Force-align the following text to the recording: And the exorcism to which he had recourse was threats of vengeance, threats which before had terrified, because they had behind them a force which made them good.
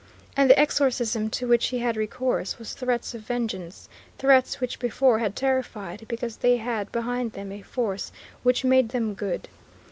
And 0.35 0.49
the 0.49 0.57
exorcism 0.59 1.29
to 1.29 1.47
which 1.47 1.67
he 1.67 1.77
had 1.77 1.95
recourse 1.95 2.57
was 2.57 2.73
threats 2.73 3.13
of 3.13 3.21
vengeance, 3.21 3.87
threats 4.17 4.59
which 4.59 4.79
before 4.79 5.19
had 5.19 5.35
terrified, 5.35 6.05
because 6.07 6.37
they 6.37 6.57
had 6.57 6.91
behind 6.91 7.33
them 7.33 7.51
a 7.51 7.61
force 7.61 8.11
which 8.41 8.65
made 8.65 8.89
them 8.89 9.13
good. 9.13 9.47